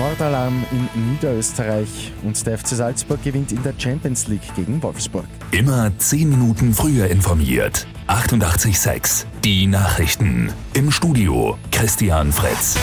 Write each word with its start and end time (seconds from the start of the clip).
Mordalarm 0.00 0.64
in 0.72 1.10
Niederösterreich 1.12 2.10
und 2.22 2.46
der 2.46 2.56
FC 2.56 2.68
Salzburg 2.68 3.22
gewinnt 3.22 3.52
in 3.52 3.62
der 3.62 3.74
Champions 3.76 4.28
League 4.28 4.54
gegen 4.56 4.82
Wolfsburg. 4.82 5.26
Immer 5.50 5.92
10 5.98 6.30
Minuten 6.30 6.72
früher 6.72 7.08
informiert. 7.08 7.86
88.6 8.08 9.26
Die 9.44 9.66
Nachrichten. 9.66 10.50
Im 10.72 10.90
Studio 10.90 11.58
Christian 11.70 12.32
Fritz. 12.32 12.78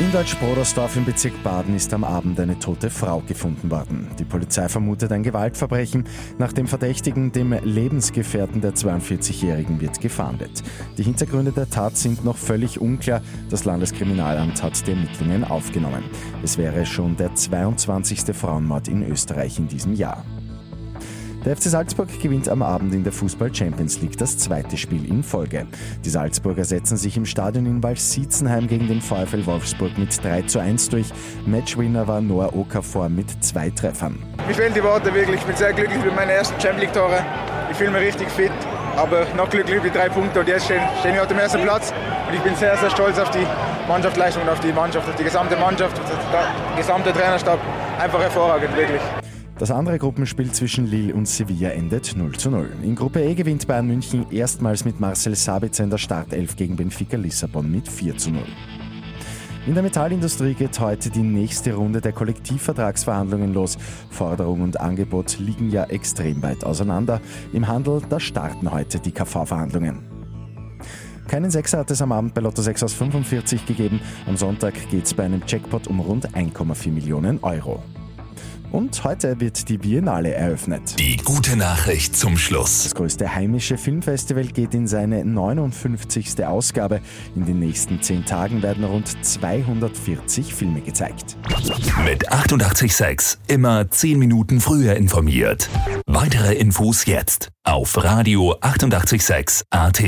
In 0.00 0.12
Deutsch-Brodersdorf 0.12 0.96
im 0.96 1.04
Bezirk 1.04 1.42
Baden 1.42 1.74
ist 1.74 1.92
am 1.92 2.04
Abend 2.04 2.38
eine 2.38 2.56
tote 2.56 2.88
Frau 2.88 3.20
gefunden 3.26 3.68
worden. 3.68 4.06
Die 4.16 4.24
Polizei 4.24 4.68
vermutet 4.68 5.10
ein 5.10 5.24
Gewaltverbrechen. 5.24 6.04
Nach 6.38 6.52
dem 6.52 6.68
Verdächtigen, 6.68 7.32
dem 7.32 7.52
Lebensgefährten 7.64 8.60
der 8.60 8.74
42-Jährigen, 8.74 9.80
wird 9.80 10.00
gefahndet. 10.00 10.62
Die 10.98 11.02
Hintergründe 11.02 11.50
der 11.50 11.68
Tat 11.68 11.96
sind 11.96 12.24
noch 12.24 12.36
völlig 12.36 12.80
unklar. 12.80 13.22
Das 13.50 13.64
Landeskriminalamt 13.64 14.62
hat 14.62 14.86
die 14.86 14.92
Ermittlungen 14.92 15.42
aufgenommen. 15.42 16.04
Es 16.44 16.58
wäre 16.58 16.86
schon 16.86 17.16
der 17.16 17.34
22. 17.34 18.36
Frauenmord 18.36 18.86
in 18.86 19.02
Österreich 19.02 19.58
in 19.58 19.66
diesem 19.66 19.94
Jahr. 19.94 20.24
Der 21.44 21.56
FC 21.56 21.64
Salzburg 21.64 22.08
gewinnt 22.20 22.48
am 22.48 22.62
Abend 22.62 22.92
in 22.92 23.04
der 23.04 23.12
Fußball 23.12 23.54
Champions 23.54 24.00
League 24.02 24.18
das 24.18 24.36
zweite 24.38 24.76
Spiel 24.76 25.08
in 25.08 25.22
Folge. 25.22 25.66
Die 26.04 26.10
Salzburger 26.10 26.64
setzen 26.64 26.96
sich 26.96 27.16
im 27.16 27.24
Stadion 27.24 27.64
in 27.64 27.82
Walsitzenheim 27.82 28.66
gegen 28.66 28.88
den 28.88 29.00
VfL 29.00 29.46
Wolfsburg 29.46 29.96
mit 29.96 30.22
3 30.22 30.42
zu 30.42 30.58
1 30.58 30.88
durch. 30.90 31.06
Matchwinner 31.46 32.08
war 32.08 32.20
Noah 32.20 32.54
Okafor 32.56 33.08
mit 33.08 33.26
zwei 33.42 33.70
Treffern. 33.70 34.18
Mir 34.48 34.54
fehlen 34.54 34.74
die 34.74 34.82
Worte 34.82 35.14
wirklich. 35.14 35.36
Ich 35.40 35.46
bin 35.46 35.56
sehr 35.56 35.72
glücklich 35.72 36.04
mit 36.04 36.14
meinen 36.16 36.30
ersten 36.30 36.60
Champions 36.60 36.80
League 36.80 36.92
Tore. 36.92 37.24
Ich 37.70 37.76
fühle 37.76 37.92
mich 37.92 38.02
richtig 38.02 38.28
fit, 38.30 38.52
aber 38.96 39.24
noch 39.36 39.48
glücklich 39.48 39.80
mit 39.80 39.94
drei 39.94 40.08
Punkten 40.08 40.40
und 40.40 40.48
jetzt 40.48 40.64
stehen, 40.64 40.82
stehen 41.00 41.14
wir 41.14 41.22
auf 41.22 41.28
dem 41.28 41.38
ersten 41.38 41.62
Platz. 41.62 41.92
Und 42.28 42.34
ich 42.34 42.40
bin 42.40 42.56
sehr, 42.56 42.76
sehr 42.76 42.90
stolz 42.90 43.16
auf 43.18 43.30
die 43.30 43.46
Mannschaftsleistung 43.86 44.42
und 44.42 44.48
auf 44.48 44.60
die 44.60 44.72
Mannschaft, 44.72 45.08
auf 45.08 45.14
die 45.14 45.24
gesamte 45.24 45.56
Mannschaft, 45.56 45.98
auf 46.00 46.06
den 46.10 46.76
gesamte 46.76 47.12
Trainerstab. 47.12 47.60
Einfach 47.98 48.20
hervorragend, 48.20 48.76
wirklich. 48.76 49.00
Das 49.58 49.72
andere 49.72 49.98
Gruppenspiel 49.98 50.52
zwischen 50.52 50.86
Lille 50.86 51.12
und 51.12 51.26
Sevilla 51.26 51.70
endet 51.70 52.14
0 52.16 52.36
zu 52.36 52.48
0. 52.48 52.70
In 52.84 52.94
Gruppe 52.94 53.24
E 53.24 53.34
gewinnt 53.34 53.66
Bayern 53.66 53.88
München 53.88 54.30
erstmals 54.30 54.84
mit 54.84 55.00
Marcel 55.00 55.34
Sabitzer 55.34 55.82
in 55.82 55.90
der 55.90 55.98
Startelf 55.98 56.54
gegen 56.54 56.76
Benfica 56.76 57.16
Lissabon 57.16 57.68
mit 57.68 57.88
4 57.88 58.16
zu 58.16 58.30
0. 58.30 58.42
In 59.66 59.74
der 59.74 59.82
Metallindustrie 59.82 60.54
geht 60.54 60.78
heute 60.78 61.10
die 61.10 61.24
nächste 61.24 61.74
Runde 61.74 62.00
der 62.00 62.12
Kollektivvertragsverhandlungen 62.12 63.52
los. 63.52 63.76
Forderung 64.10 64.60
und 64.60 64.80
Angebot 64.80 65.40
liegen 65.40 65.70
ja 65.70 65.84
extrem 65.86 66.40
weit 66.40 66.62
auseinander. 66.62 67.20
Im 67.52 67.66
Handel, 67.66 68.00
da 68.08 68.20
starten 68.20 68.70
heute 68.70 69.00
die 69.00 69.10
KV-Verhandlungen. 69.10 69.98
Keinen 71.26 71.50
Sechser 71.50 71.78
hat 71.78 71.90
es 71.90 72.00
am 72.00 72.12
Abend 72.12 72.32
bei 72.32 72.42
Lotto 72.42 72.62
6 72.62 72.84
aus 72.84 72.94
45 72.94 73.66
gegeben. 73.66 74.00
Am 74.28 74.36
Sonntag 74.36 74.74
geht 74.88 75.04
es 75.04 75.14
bei 75.14 75.24
einem 75.24 75.42
Jackpot 75.44 75.88
um 75.88 75.98
rund 75.98 76.32
1,4 76.36 76.92
Millionen 76.92 77.40
Euro. 77.42 77.82
Und 78.70 79.02
heute 79.04 79.40
wird 79.40 79.68
die 79.68 79.78
Biennale 79.78 80.34
eröffnet. 80.34 80.98
Die 80.98 81.16
gute 81.16 81.56
Nachricht 81.56 82.16
zum 82.16 82.36
Schluss. 82.36 82.82
Das 82.84 82.94
größte 82.94 83.34
heimische 83.34 83.78
Filmfestival 83.78 84.44
geht 84.46 84.74
in 84.74 84.86
seine 84.86 85.24
59. 85.24 86.44
Ausgabe. 86.44 87.00
In 87.34 87.46
den 87.46 87.60
nächsten 87.60 88.02
zehn 88.02 88.24
Tagen 88.24 88.62
werden 88.62 88.84
rund 88.84 89.24
240 89.24 90.54
Filme 90.54 90.80
gezeigt. 90.80 91.36
Mit 92.04 92.30
886 92.30 93.38
immer 93.48 93.90
10 93.90 94.18
Minuten 94.18 94.60
früher 94.60 94.96
informiert. 94.96 95.68
Weitere 96.06 96.54
Infos 96.54 97.06
jetzt 97.06 97.48
auf 97.64 98.02
Radio 98.02 98.56
886 98.60 99.64
AT. 99.70 100.02